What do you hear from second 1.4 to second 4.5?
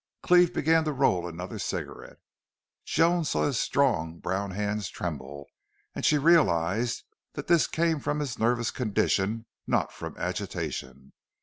cigarette. Joan saw his strong, brown